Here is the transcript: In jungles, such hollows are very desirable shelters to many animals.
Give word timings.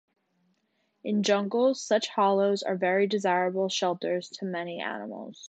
In 1.03 1.21
jungles, 1.21 1.79
such 1.79 2.07
hollows 2.07 2.63
are 2.63 2.75
very 2.75 3.05
desirable 3.05 3.69
shelters 3.69 4.29
to 4.29 4.45
many 4.45 4.81
animals. 4.81 5.39